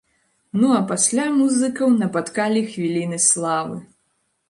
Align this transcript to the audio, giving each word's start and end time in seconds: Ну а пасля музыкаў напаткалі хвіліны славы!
Ну 0.61 0.69
а 0.77 0.79
пасля 0.91 1.27
музыкаў 1.35 1.93
напаткалі 2.01 2.67
хвіліны 2.73 3.25
славы! 3.31 3.83